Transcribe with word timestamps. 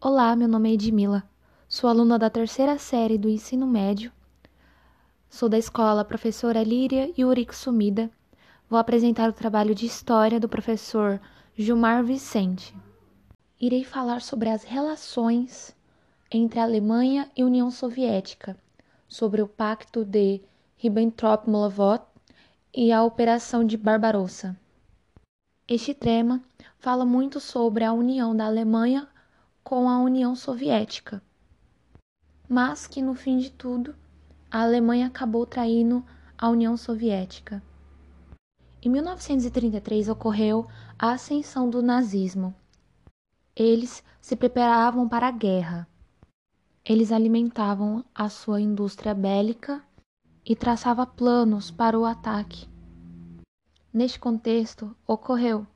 Olá, 0.00 0.36
meu 0.36 0.46
nome 0.46 0.70
é 0.70 0.74
Edmila. 0.74 1.24
Sou 1.68 1.90
aluna 1.90 2.20
da 2.20 2.30
terceira 2.30 2.78
série 2.78 3.18
do 3.18 3.28
ensino 3.28 3.66
médio. 3.66 4.12
Sou 5.28 5.48
da 5.48 5.58
escola 5.58 6.04
Professora 6.04 6.62
Líria 6.62 7.12
Yurick 7.18 7.52
Sumida. 7.52 8.08
Vou 8.70 8.78
apresentar 8.78 9.28
o 9.28 9.32
trabalho 9.32 9.74
de 9.74 9.86
história 9.86 10.38
do 10.38 10.48
professor 10.48 11.20
Gilmar 11.56 12.04
Vicente. 12.04 12.72
Irei 13.60 13.82
falar 13.82 14.22
sobre 14.22 14.48
as 14.48 14.62
relações 14.62 15.74
entre 16.30 16.60
a 16.60 16.62
Alemanha 16.62 17.28
e 17.36 17.42
a 17.42 17.46
União 17.46 17.68
Soviética, 17.68 18.56
sobre 19.08 19.42
o 19.42 19.48
Pacto 19.48 20.04
de 20.04 20.40
Ribbentrop-Molotov 20.76 22.02
e 22.72 22.92
a 22.92 23.02
Operação 23.02 23.64
de 23.64 23.76
Barbarossa. 23.76 24.56
Este 25.66 25.92
tema 25.92 26.40
fala 26.78 27.04
muito 27.04 27.40
sobre 27.40 27.82
a 27.82 27.92
união 27.92 28.34
da 28.34 28.46
Alemanha 28.46 29.08
com 29.68 29.86
a 29.86 29.98
União 29.98 30.34
Soviética. 30.34 31.22
Mas 32.48 32.86
que 32.86 33.02
no 33.02 33.12
fim 33.12 33.36
de 33.36 33.50
tudo, 33.50 33.94
a 34.50 34.62
Alemanha 34.62 35.08
acabou 35.08 35.44
traindo 35.44 36.02
a 36.38 36.48
União 36.48 36.74
Soviética. 36.74 37.62
Em 38.80 38.88
1933 38.88 40.08
ocorreu 40.08 40.66
a 40.98 41.10
ascensão 41.10 41.68
do 41.68 41.82
nazismo. 41.82 42.54
Eles 43.54 44.02
se 44.22 44.34
preparavam 44.34 45.06
para 45.06 45.28
a 45.28 45.30
guerra. 45.30 45.86
Eles 46.82 47.12
alimentavam 47.12 48.02
a 48.14 48.30
sua 48.30 48.62
indústria 48.62 49.12
bélica 49.12 49.84
e 50.46 50.56
traçava 50.56 51.04
planos 51.04 51.70
para 51.70 51.98
o 51.98 52.06
ataque. 52.06 52.66
Neste 53.92 54.18
contexto, 54.18 54.96
ocorreu 55.06 55.66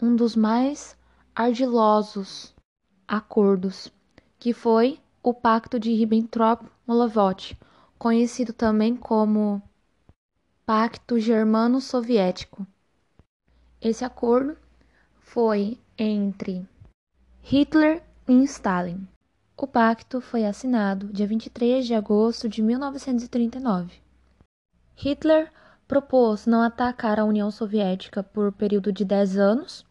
um 0.00 0.14
dos 0.14 0.36
mais 0.36 0.96
ardilosos 1.34 2.53
acordos, 3.16 3.92
que 4.38 4.52
foi 4.52 5.00
o 5.22 5.32
Pacto 5.32 5.78
de 5.78 5.92
Ribbentrop-Molotov, 5.94 7.56
conhecido 7.98 8.52
também 8.52 8.96
como 8.96 9.62
Pacto 10.66 11.18
Germano-Soviético. 11.18 12.66
Esse 13.80 14.04
acordo 14.04 14.56
foi 15.20 15.78
entre 15.96 16.66
Hitler 17.42 18.02
e 18.26 18.42
Stalin. 18.44 19.06
O 19.56 19.66
pacto 19.66 20.20
foi 20.20 20.44
assinado 20.44 21.12
dia 21.12 21.26
23 21.26 21.86
de 21.86 21.94
agosto 21.94 22.48
de 22.48 22.60
1939. 22.60 24.00
Hitler 24.96 25.50
propôs 25.86 26.46
não 26.46 26.60
atacar 26.60 27.20
a 27.20 27.24
União 27.24 27.50
Soviética 27.50 28.22
por 28.22 28.52
período 28.52 28.92
de 28.92 29.04
10 29.04 29.38
anos, 29.38 29.86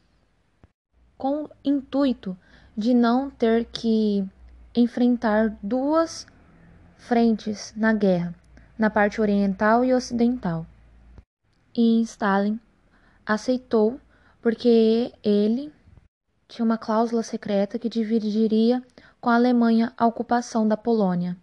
com 1.18 1.46
o 1.46 1.50
intuito 1.64 2.38
de 2.76 2.94
não 2.94 3.30
ter 3.30 3.66
que 3.66 4.28
enfrentar 4.76 5.56
duas 5.62 6.26
frentes 6.98 7.74
na 7.76 7.94
guerra, 7.94 8.34
na 8.78 8.90
parte 8.90 9.22
oriental 9.22 9.86
e 9.86 9.94
ocidental. 9.94 10.66
E 11.76 12.02
Stalin 12.02 12.60
aceitou 13.26 14.00
porque 14.42 15.14
ele 15.24 15.72
tinha 16.48 16.66
uma 16.66 16.78
cláusula 16.78 17.24
secreta 17.24 17.80
que 17.80 17.90
dividiria 17.90 18.84
com 19.22 19.30
a 19.30 19.36
Alemanha 19.36 19.94
a 19.98 20.06
ocupação 20.06 20.68
da 20.68 20.76
Polônia. 20.76 21.38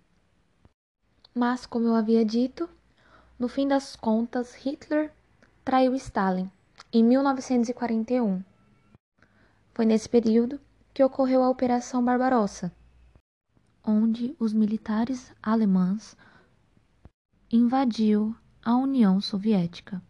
Mas, 1.34 1.64
como 1.64 1.86
eu 1.86 1.94
havia 1.94 2.24
dito, 2.24 2.68
no 3.38 3.48
fim 3.48 3.66
das 3.66 3.96
contas, 3.96 4.54
Hitler 4.54 5.12
traiu 5.64 5.94
Stalin 5.94 6.50
em 6.92 7.02
1941. 7.02 8.42
Foi 9.72 9.86
nesse 9.86 10.08
período 10.08 10.60
que 11.00 11.04
ocorreu 11.04 11.42
a 11.42 11.48
Operação 11.48 12.04
Barbarossa, 12.04 12.70
onde 13.82 14.36
os 14.38 14.52
militares 14.52 15.32
alemães 15.42 16.14
invadiu 17.50 18.36
a 18.62 18.76
União 18.76 19.18
Soviética 19.18 20.02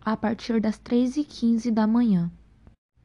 a 0.00 0.16
partir 0.16 0.58
das 0.58 0.80
3h15 0.80 1.70
da 1.70 1.86
manhã, 1.86 2.32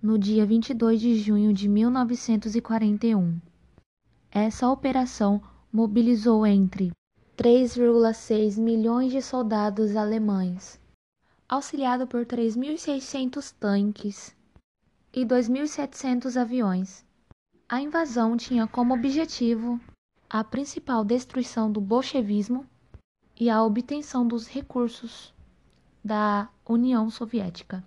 no 0.01 0.17
dia 0.17 0.45
22 0.45 1.01
de 1.01 1.17
junho 1.17 1.51
de 1.51 1.67
1941. 1.67 3.41
Essa 4.31 4.69
operação 4.69 5.41
mobilizou 5.69 6.47
entre 6.47 6.93
3,6 7.35 8.57
milhões 8.57 9.11
de 9.11 9.21
soldados 9.21 9.97
alemães, 9.97 10.79
auxiliado 11.49 12.07
por 12.07 12.25
3.600 12.25 13.53
tanques 13.59 14.33
e 15.11 15.25
2.700 15.25 16.39
aviões. 16.39 17.05
A 17.69 17.81
invasão 17.81 18.37
tinha 18.37 18.65
como 18.65 18.93
objetivo 18.93 19.77
a 20.29 20.41
principal 20.41 21.03
destruição 21.03 21.69
do 21.69 21.81
bolchevismo 21.81 22.65
e 23.37 23.49
a 23.49 23.61
obtenção 23.61 24.25
dos 24.25 24.47
recursos 24.47 25.33
da 26.01 26.47
União 26.65 27.09
Soviética. 27.09 27.83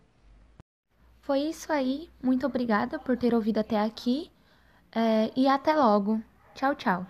Foi 1.23 1.41
isso 1.41 1.73
aí. 1.73 2.11
Muito 2.23 2.45
obrigada 2.45 2.99
por 2.99 3.17
ter 3.17 3.35
ouvido 3.35 3.57
até 3.57 3.81
aqui 3.81 4.31
é, 4.93 5.33
e 5.35 5.49
até 5.49 5.75
logo. 5.75 6.23
Tchau, 6.55 6.75
tchau. 6.75 7.07